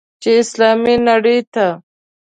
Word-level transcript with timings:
چې 0.21 0.29
اسلامي 0.41 0.95
نړۍ 1.09 1.37
یې. 1.55 1.67